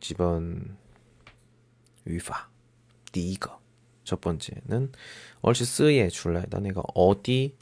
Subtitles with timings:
[0.00, 0.76] 집안
[2.04, 2.50] 위파
[3.12, 3.58] 第一个
[4.04, 4.92] 첫 번째는
[5.40, 7.56] 얼시 쓰에 출라이다 내가 어디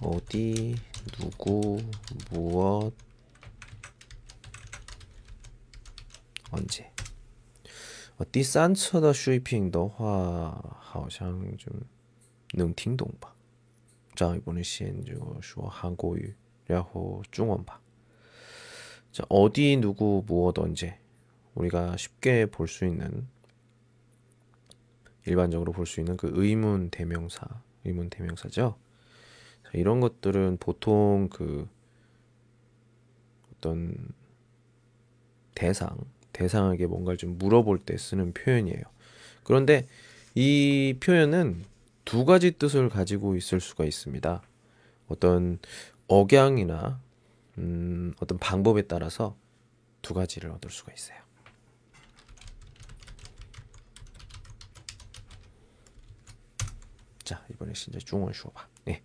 [0.00, 0.76] 어디
[1.18, 1.80] 누구
[2.30, 2.94] 무엇
[6.50, 6.92] 언제
[8.32, 11.70] 第三册的水平的话，好像就
[12.52, 13.32] 能听懂吧。
[14.14, 16.34] 这样一部分先就说韩国语，
[16.66, 17.80] 然后中文吧。
[19.10, 20.98] 자, 어디 누구 무엇 언제
[21.54, 23.26] 우리가 쉽게 볼 수 있는
[25.24, 27.46] 일반적으로 볼 수 있는 그 의문 대명사
[27.84, 28.76] 의문 대명사죠.
[29.64, 31.68] 자, 이런 것들은 보통 그
[33.52, 33.96] 어떤
[35.54, 35.96] 대상
[36.32, 38.82] 대상에게 뭔가를 좀 물어볼 때 쓰는 표현이에요.
[39.42, 39.86] 그런데
[40.34, 41.64] 이 표현은
[42.04, 44.42] 두 가지 뜻을 가지고 있을 수가 있습니다.
[45.08, 45.58] 어떤
[46.06, 47.00] 억양이나
[47.58, 49.36] 음, 어떤 방법에 따라서
[50.00, 51.18] 두 가지를 얻을 수가 있어요.
[57.24, 58.54] 자, 이번에 진짜 중원 수업.
[58.84, 59.02] 네.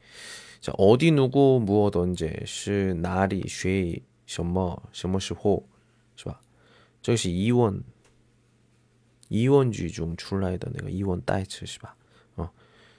[0.62, 5.68] 자, 어디 누구 무엇 언제 是 나리 谁什么什么时候
[6.16, 6.40] 是吧?
[7.02, 7.84] 这是疑问
[9.28, 11.98] 疑问句中出来的那个疑问代词是吧？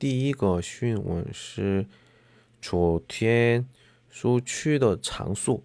[0.00, 1.86] 第一个询问是
[2.60, 3.68] 昨天
[4.08, 5.62] 所去的场所。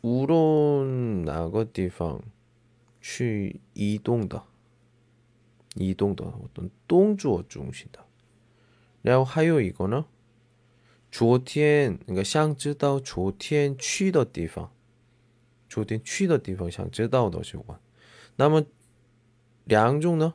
[0.00, 2.22] 无论哪个地方
[3.00, 4.42] 去移动的，
[5.74, 8.06] 移动的어떤动作中心的。
[9.02, 10.06] 然后还有一个呢，
[11.10, 14.72] 昨天那个想知道昨天去的地方。
[15.68, 17.78] 昨天去的地方想知道的有关，
[18.36, 18.64] 那么
[19.64, 20.34] 两种呢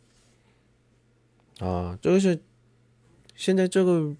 [1.61, 1.97] 啊？
[2.01, 2.41] 这个是
[3.35, 4.15] 现在这个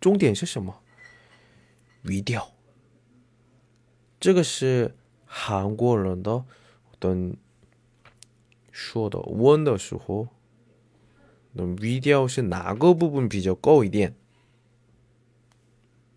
[0.00, 0.80] 重点是什么？
[2.02, 2.52] 语调。
[4.18, 4.94] 这个是
[5.24, 6.44] 韩国人的
[6.98, 7.34] 等
[8.70, 10.28] 说的问的时候，
[11.52, 14.14] 那语调是哪个部分比较高一点？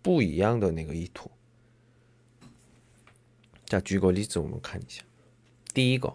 [0.02, 1.30] 不一样的那个意图。
[3.64, 5.02] 再,举个例子我们看一下.
[5.72, 6.14] 第一个.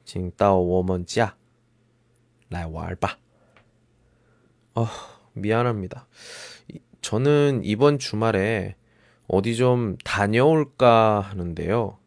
[0.05, 1.35] 请到我们家。
[2.49, 3.17] 来玩吧.
[4.75, 4.85] 어,
[5.33, 6.07] 미안합니다.
[7.01, 8.75] 저는 이번 주말에
[9.27, 11.97] 어디 좀 다녀올까 하는데요.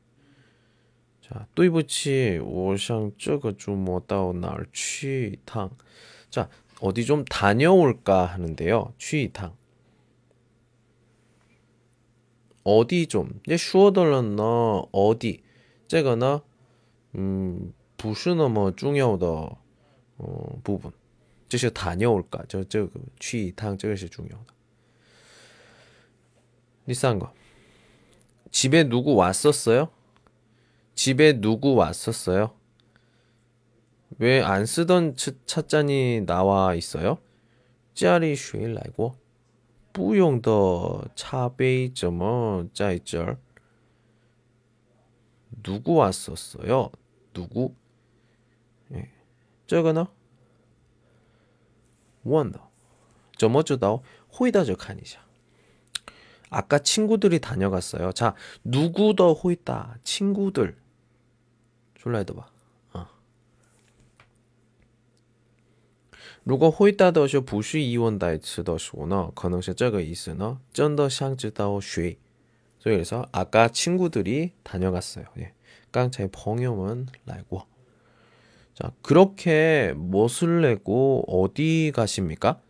[1.31, 5.71] 자, 对不起,我想这个周末到哪儿去一趟.
[6.31, 6.49] 자,
[6.81, 8.93] 어디 좀 다녀올까 하는데요.
[8.99, 9.57] 去一趟.
[12.63, 14.43] 어디 좀, 说的了呢,
[14.93, 15.43] 어디.
[15.89, 16.43] 这个呢,
[17.15, 19.27] 음, 不是那么重要的
[20.19, 20.93] 어, 부분.
[21.49, 22.45] 这是 다녀올까?
[22.49, 24.55] 저, 저, 그, 취탕, 这个是 중요하다.
[26.87, 27.33] 第三个.
[28.51, 29.89] 집에 누구 왔었어요?
[31.01, 32.55] 집에 누구 왔었어요?
[34.19, 35.17] 왜 안 쓰던
[35.47, 37.19] 찻잔이 나와 있어요?
[37.95, 39.17] 家里谁来过
[39.93, 43.39] 不用的茶杯怎么在这儿
[45.63, 46.91] 누구 왔었어요?
[47.33, 47.75] 누구?
[49.67, 50.09] 这个呢
[52.23, 52.61] 问的
[53.37, 55.21] 怎么知道回答就看一下
[56.49, 58.13] 아까 친구들이 다녀갔어요.
[58.13, 59.99] 자, 누구 더 호이다.
[60.05, 60.77] 친구들.
[62.01, 62.47] 졸라이도 봐.
[62.93, 63.07] 어.
[66.45, 72.19] 如果回答的是不是疑问代词的时候呢可能是这个意思呢真的想知道谁
[72.79, 75.27] 所以 그래서 아까 친구들이 다녀갔어요.
[75.39, 75.53] 예.
[75.91, 77.67] 刚才朋友们来过
[78.75, 82.61] 자, 그렇게 못을 내고 어디 가십니까?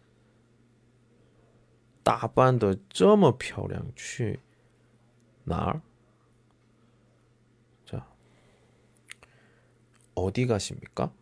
[2.04, 4.38] 打扮的这么漂亮去
[5.42, 5.82] 哪儿?
[10.14, 11.12] 어디 가십니까?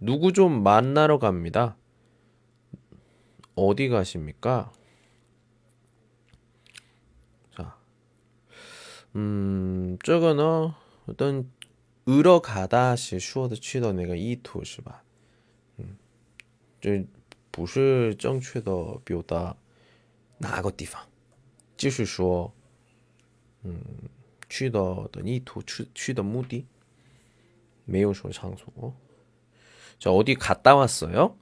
[0.00, 1.76] 누구 좀 만나러 갑니다.
[3.54, 4.70] 어디 가십니까?
[7.56, 7.76] 자,
[9.16, 10.76] 음, 这个呢,
[11.06, 11.50] 어떤
[12.08, 15.02] 으러 가다 是说的去的那个意图是吧？
[15.76, 15.96] 嗯，
[16.80, 17.04] 这
[17.50, 19.56] 不是正确的表达
[20.38, 21.06] 哪个地方，
[21.76, 22.54] 继续说，
[23.64, 23.82] 嗯，
[24.48, 26.64] 去的的意图去去的目的
[27.84, 28.94] 没有说场所。
[29.98, 31.36] 자, 어디 갔다 왔어요?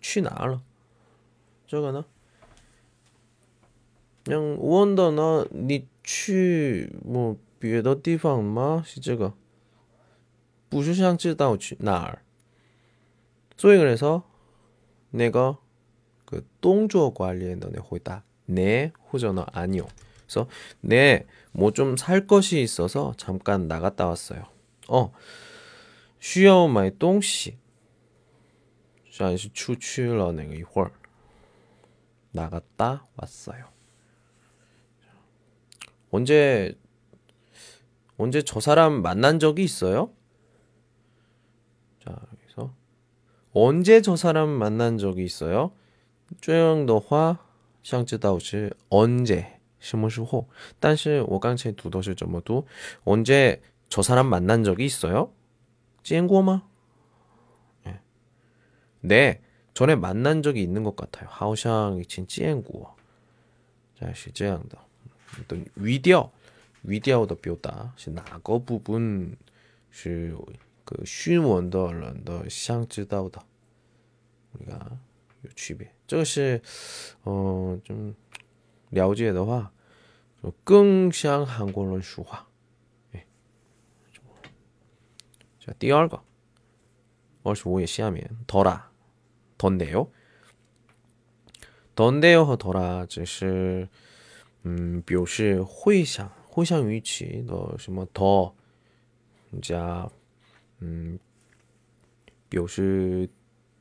[0.00, 0.62] 去哪了？
[1.66, 2.04] 这个呢？
[4.24, 8.82] 그냥 원더나 니去뭐 别的地方吗？
[8.84, 9.34] 是这个
[10.68, 12.22] 不是想知道去哪儿。
[13.56, 14.24] 所以 그래서
[15.10, 15.58] 내가
[16.24, 19.86] 그 동조 관리의回答 네 호전어 아니요.
[20.32, 20.48] 그래서
[20.80, 21.26] 네
[21.56, 24.44] 뭐 좀 살 것이 있어서 잠깐 나갔다 왔어요.
[24.88, 25.12] 어.
[26.20, 27.56] 需要买东西.
[29.10, 30.92] 算是出去了那个一会儿
[32.30, 33.64] 나갔다 왔어요.
[36.10, 36.74] 언제
[38.16, 40.12] 언제 저 사람 만난 적이 있어요?
[42.04, 42.72] 자, 그래서
[43.52, 45.72] 언제 저 사람 만난 적이 있어요?
[46.40, 47.38] 这样的话
[47.82, 50.48] 想知道是 언제 什么时候
[50.80, 52.66] 但是我刚才读的是怎么读
[53.04, 55.30] 언제 저 사람 만난 적이 있어요?
[56.02, 56.62] 见过吗?
[57.84, 58.00] 네.
[59.00, 59.40] 네.
[59.74, 61.28] 전에 만난 적이 있는 것 같아요.
[61.30, 62.96] 好像以前见过.
[63.98, 64.78] 자, 是这样的.
[65.40, 66.30] 어떤 위디어
[66.82, 69.36] 위디아오 더 뼈다 是哪个部分
[69.90, 70.34] 是
[70.84, 73.40] 그讯文的人的想知道的
[74.54, 74.74] 우리가
[75.44, 76.60] 요区别 这个是
[77.24, 78.14] 呃좀
[78.90, 79.70] 了解的话
[80.64, 82.48] 更像韩国人说话
[83.14, 83.26] 예.
[85.60, 86.22] 자, 第二个
[87.42, 88.90] 二十五页下面더라
[89.58, 90.08] 던데요.
[91.94, 93.88] 던데요 和 더라 只是
[94.62, 98.54] 嗯表示会想会想语气的什么더
[99.60, 100.08] 加
[100.78, 101.18] 嗯
[102.48, 103.28] 表示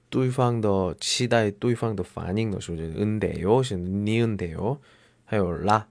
[0.09, 4.79] 对方的期待对方的反应的时候就是은데요是니은데요
[5.25, 5.87] 还有라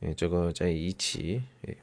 [0.00, 1.76] 예, 这个在一起 예.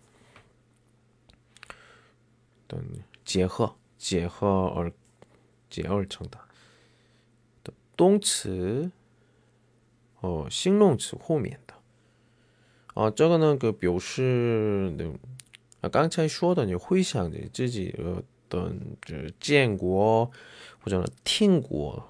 [3.25, 4.91] 结合结合而
[5.69, 6.38] 结而成的
[7.95, 8.91] 动词
[10.21, 11.73] 어, 形容词，后面的，
[15.81, 20.31] 呃，刚才说的你会想着自己呃等，就见过
[20.79, 22.07] 或者呢听过，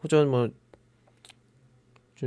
[0.00, 0.48] 或者么，
[2.16, 2.26] 就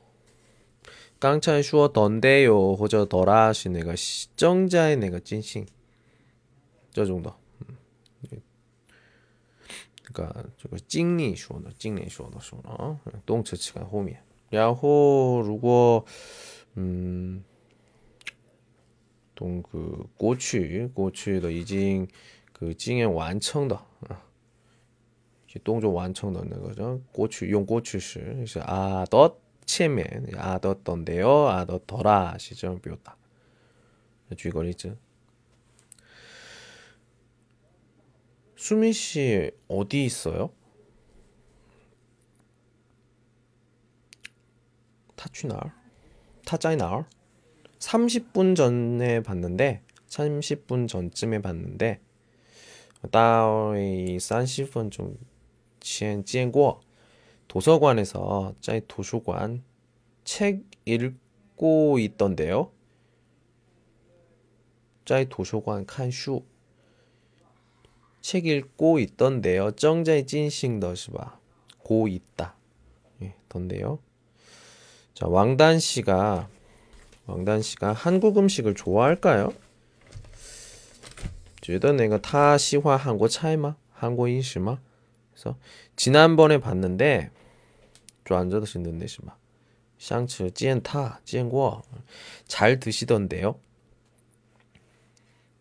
[1.21, 2.73] 깡찬 슈어던데요.
[2.73, 5.67] 호저더라시 내가 시정자의 내가 찐싱
[6.93, 7.31] 저 정도.
[7.69, 8.41] 음.
[10.11, 14.15] 그러니까 저거 찡리 슈어너 찡리 슈어너 슈어너 동체치가 호미
[14.51, 16.07] 야호 루고
[16.77, 17.45] 음.
[19.35, 22.07] 동그 고추 고추도 이징
[22.51, 23.85] 그 찡의 완청다
[25.63, 27.01] 동조 완청다 는 거죠.
[27.11, 28.19] 고추 용 고추시
[28.61, 33.16] 아덧 더前面啊더던데요아더더라是这样表达。
[34.36, 34.96] 举个例子。
[38.56, 40.50] 수민 씨 어디 있어요?
[45.14, 45.72] 타취날?
[46.44, 47.04] 타짜이날?
[47.78, 52.00] 30분 전에 봤는데 30분 전쯤에 봤는데
[53.10, 55.16] 大概30分 좀
[55.80, 56.80] 前见过
[57.50, 59.62] 도서관에서 짜이 도서관
[60.24, 62.70] 책 읽고 있던데요.
[65.04, 66.44] 짜이 도서관 看书
[68.26, 69.70] 책 읽고 있던데요.
[69.70, 71.38] 정자의 찐싱的是吧?
[71.78, 72.56] 고 있다.
[73.22, 74.00] 예, 던데요.
[75.14, 76.48] 자, 왕단 씨가
[77.26, 79.52] 왕단 씨가 한국 음식을 좋아할까요?
[81.62, 83.76] 觉得那个他喜欢 한국 菜吗?
[83.92, 84.80] 한국 饮食吗?
[85.32, 85.56] 그래서
[85.94, 87.30] 지난번에 봤는데
[88.30, 89.38] 转着的是는데是吧?
[89.98, 91.84] 샹츠 见他见过
[92.46, 93.56] 잘 드시던데요.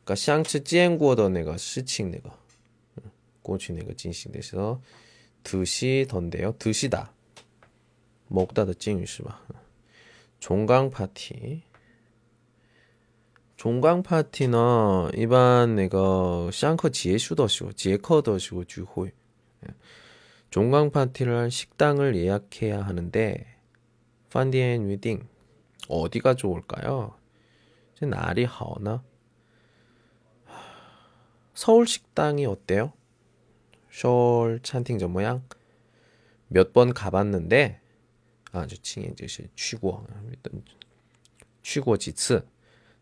[0.04, 2.30] 그러니까 샹츠 见过的那个事情那个
[3.42, 4.82] 过去那个 进行的时候
[5.44, 6.54] 드시던데요.
[6.58, 7.08] 드시다.
[8.30, 9.42] 먹다 的敬语是吧?
[10.40, 11.62] 종강 파티.
[13.58, 19.14] 종강 파티는 일반 那个上课结束的时候,结课的时候聚会.
[20.51, 23.47] 종강 파티를 할 식당을 예약해야 하는데
[24.31, 25.27] 펀디엔 위딩
[25.89, 27.15] 어디가 좋을까요?
[27.97, 29.03] 이제 날이 하오나?
[31.55, 32.93] 서울 식당이 어때요?
[33.91, 35.43] 서울 찬팅전 모양
[36.49, 37.81] 몇 번 가봤는데
[38.53, 40.65] 아주 칭이제 취고 일단
[41.63, 42.45] 취고 지츠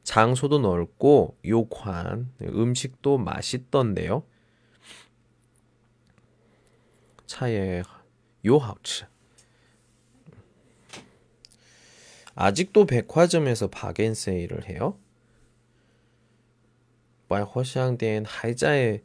[0.03, 4.25] 장소도 넓고 요관 음식도 맛있던데요.
[7.28, 7.84] 차에
[8.46, 9.06] 요하우츠
[12.36, 14.98] 아직도 백화점에서 바겐세일을 해요?
[17.28, 19.02] 百货商店还在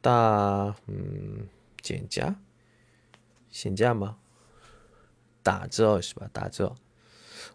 [0.00, 1.48] 打嗯
[1.82, 2.36] 减价，
[3.50, 4.18] 限价吗？
[5.42, 6.28] 打折是吧？
[6.32, 6.76] 打折。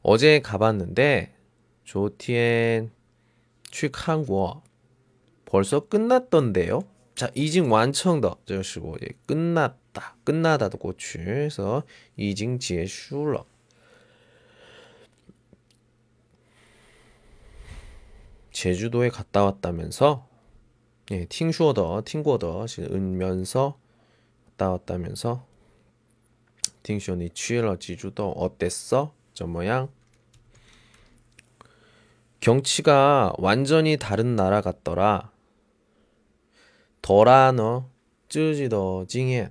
[0.02, 1.30] 어제가봤는데
[1.86, 2.92] 昨天
[3.72, 4.64] 去看过，
[5.46, 6.86] 벌써끝났던데요
[7.16, 10.17] 자， 已经完成的这个时候也끝났 없다.
[10.25, 11.19] 끝나다도 고추.
[11.19, 11.83] 그래서
[12.17, 13.45] 이징 지에 슐러.
[18.53, 20.27] 제주도에 갔다 왔다면서
[21.13, 23.79] 예, 팅슈어더, 팅구어더 은면서
[24.47, 25.47] 갔다 왔다면서
[26.83, 29.15] 팅슈어니 취러 지주도 어땠어?
[29.33, 29.89] 저 모양
[32.41, 35.31] 경치가 완전히 다른 나라 같더라.
[37.01, 37.89] 더라너
[38.29, 39.51] 쯔지더 징해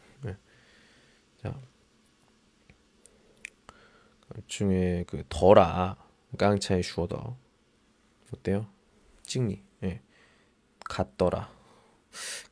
[4.46, 5.96] 중에 그 더라
[6.36, 7.36] 깡차이 슈어더
[8.32, 8.66] 어때요?
[9.22, 9.62] 찍니?
[9.84, 10.00] 예.
[10.80, 11.50] 같더라.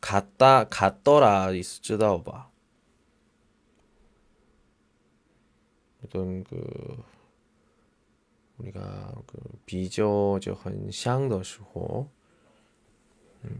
[0.00, 2.50] 같다 같더라 있으다오봐.
[6.04, 7.02] 어떤 그
[8.58, 12.08] 우리가 그 비교적很 像的时候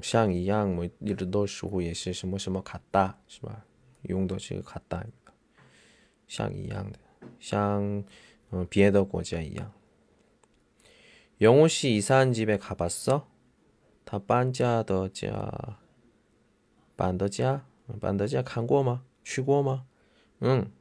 [0.03, 3.65] 像一样뭐日的时候也是什么什么 같다 是吧
[4.03, 5.33] 用的是 같다입니다.
[6.29, 6.99] 像一样的
[7.40, 8.06] 像
[8.52, 9.72] 어, 비에더 꼬지야 이양.
[11.42, 13.30] 영호 씨 이사한 집에 가봤어?
[14.04, 15.80] 다 반자더자.
[16.98, 17.66] 반더자?
[18.02, 19.04] 반더자 간고마?
[19.24, 19.86] 쉬고마?
[20.44, 20.72] 응.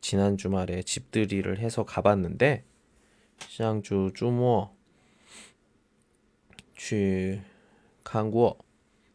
[0.00, 2.64] 지난 주말에 집들이를 해서 가봤는데
[3.48, 4.74] 샹주 주모
[6.76, 7.40] 취
[8.04, 8.64] 한국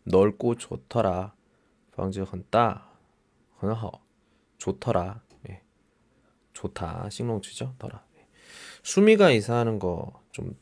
[0.03, 1.33] 넓고 좋더라.
[1.95, 2.87] 방지 헌다.
[3.61, 3.91] 헌허.
[4.57, 5.21] 좋더라.
[6.50, 6.50] 예.
[6.52, 7.08] 좋다.
[7.10, 7.74] 싱롱치죠?
[7.78, 8.04] 더라.
[8.18, 8.26] 예.
[8.82, 10.54] 수미가 이사하는 거 좀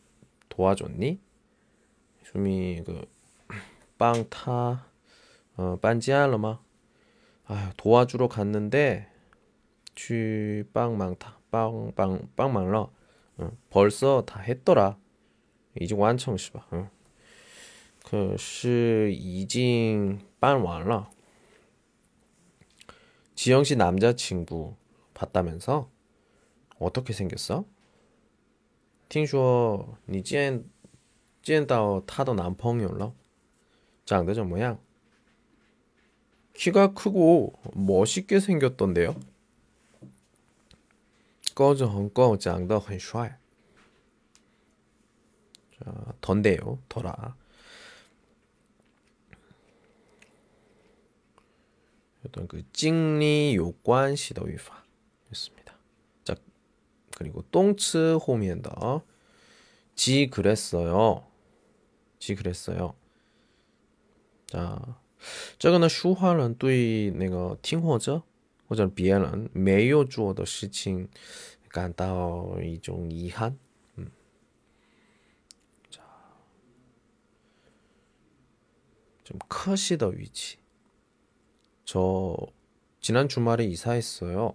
[0.48, 1.18] 도와줬니?
[2.22, 3.04] 수미 그
[3.98, 4.86] 빵타
[5.56, 6.60] 어, 반지알러마
[7.46, 9.10] 아 도와주러 갔는데
[9.96, 12.92] 쥐빵 망타 빵빵 빵 망러
[13.36, 14.96] 어, 벌써 다 했더라
[15.80, 16.66] 已经完成是吧？
[16.70, 16.88] 嗯，
[18.04, 21.10] 可是已经办完了。
[23.34, 24.76] 지영 씨 남자친구
[25.18, 25.90] 봤다면서?
[26.78, 27.64] 어떻게 생겼어?
[29.08, 30.64] 听说你见
[31.42, 33.14] 见到他的男朋友了？
[34.04, 34.78] 长得怎么样?
[36.54, 39.14] 키가 크고 멋있게 생겼던데요?
[41.54, 43.38] 高着很高长得很帅
[45.78, 46.78] 자, 던데요.
[46.88, 47.36] 더라.
[52.26, 54.82] 어떤 그 찡리 요관 시더 유파
[55.32, 55.78] 였습니다.
[56.24, 56.34] 자,
[57.16, 59.02] 그리고 똥츠 호미엔더
[59.94, 61.26] 지 그랬어요.
[62.18, 62.94] 지 그랬어요.
[64.46, 64.98] 자,
[65.58, 68.22] 这个呢，说话人对那个听或者
[68.68, 71.08] 或者别人没有做的事情
[71.68, 73.58] 感到一种遗憾。
[79.24, 80.58] 좀 커시더 위치.
[81.86, 82.36] 저
[83.00, 84.54] 지난 주말에 이사했어요.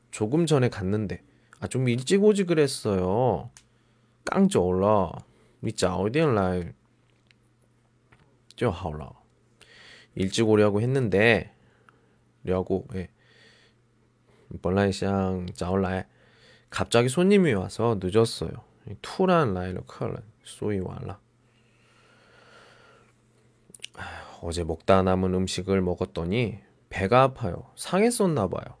[0.11, 1.23] 조금 전에 갔는데
[1.59, 3.49] 아 좀 일찍 오지 그랬어요.
[4.25, 5.11] 刚走了
[5.59, 6.65] 你早点来
[8.55, 9.11] 就好了
[10.15, 11.53] 일찍 오려고 했는데
[12.43, 13.09] 려고 예.
[14.61, 16.05] 本来想早来
[16.69, 18.51] 갑자기 손님이 와서 늦었어요.
[19.01, 21.19] 突然来了客人所以晚了.
[24.41, 27.71] 어제 먹다 남은 음식을 먹었더니 배가 아파요.
[27.75, 28.80] 상했었나 봐요.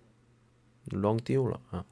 [0.92, 1.60] 렁丢了.
[1.70, 1.84] 아.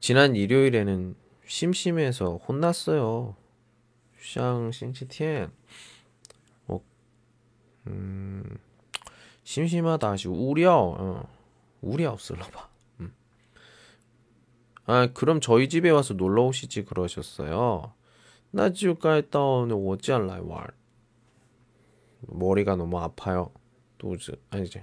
[0.00, 1.14] 지난 일요일에는
[1.46, 3.36] 심심해서 혼났어요.
[4.18, 5.50] 샹 싱치티엔.
[6.68, 6.80] 어,
[7.86, 8.58] 음,
[9.44, 10.74] 심심하다 하시 우려.
[10.74, 11.28] 어,
[11.80, 12.74] 우려 없을라 봐.
[14.86, 17.94] 아, 그럼 저희 집에 와서 놀러 오시지 그러셨어요.
[18.50, 20.70] 나就该到我家来玩.
[22.20, 23.52] 머리가 너무 아파요.
[23.98, 24.82] 肚子 아니지.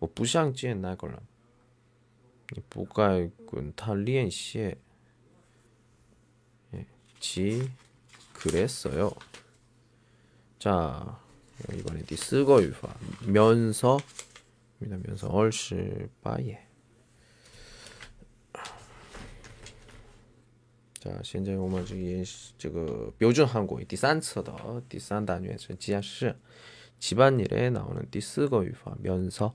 [0.00, 1.20] 뭐 부샹지에 나 걸라.
[2.68, 4.76] 不该跟他联系.
[6.74, 6.86] 예,
[7.18, 7.70] 지
[8.32, 9.12] 그랬어요.
[10.58, 11.18] 자,
[11.74, 12.94] 이번에 第四个语法
[13.26, 13.98] 면서
[14.78, 16.66] 면서 얼씨바예.
[21.00, 21.84] 자, 现在我们
[22.58, 26.36] 这个标准韩国第三册的第三单元是解释
[26.98, 29.54] 집안일에 나오는 第四个语法 면서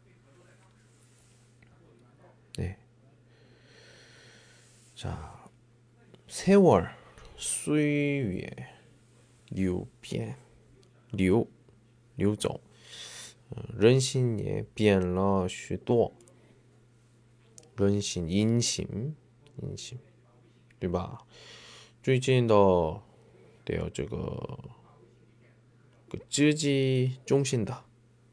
[5.00, 5.16] 자，
[6.28, 6.90] 세월
[7.36, 8.68] 岁月
[9.48, 10.36] 流变
[11.10, 11.46] 流
[12.14, 12.60] 流走，
[13.76, 16.12] 人心也变了许多。
[17.76, 19.14] 人心、阴心、
[19.60, 19.98] 阴心，
[20.78, 21.26] 对吧？
[22.02, 22.54] 最近的
[23.66, 24.16] 得有这个
[26.08, 27.84] 个自己中心的、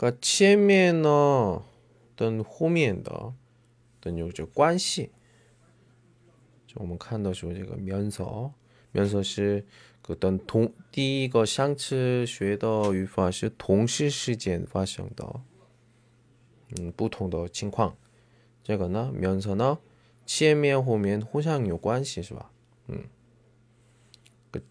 [0.00, 1.62] 그러니까 前面呢，
[2.14, 3.32] 跟后面的，
[4.00, 5.10] 等有这关系。
[6.66, 9.64] 就我们看到说这个면서，면서是
[10.02, 15.40] 个等同第一个相似学的语法是同时时间发生的。
[16.76, 17.96] 嗯，不同的情况，
[18.64, 19.78] 这个呢，面色呢，
[20.26, 22.50] 前面后面互相有关系，是吧？
[22.88, 23.04] 嗯，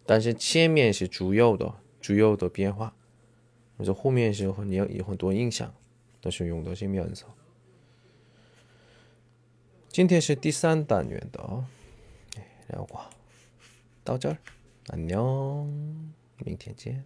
[0.06, 2.94] 但是前面是主要的，主要的变化，
[3.81, 5.73] 或者后面时候你要有很多印象，
[6.21, 7.25] 都是用的是面色。
[9.89, 11.65] 今天是第三单元的
[12.69, 13.01] 聊过，
[14.05, 14.37] 到这儿，
[14.89, 15.67] 안녕
[16.45, 17.03] 明天见。